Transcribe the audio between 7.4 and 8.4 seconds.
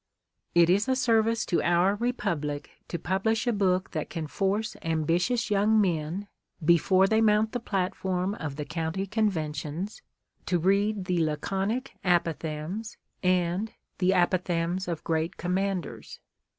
the platform